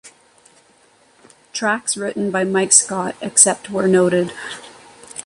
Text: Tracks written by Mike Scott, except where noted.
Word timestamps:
Tracks 1.53 1.95
written 1.95 2.31
by 2.31 2.43
Mike 2.43 2.71
Scott, 2.71 3.15
except 3.21 3.69
where 3.69 3.87
noted. 3.87 4.33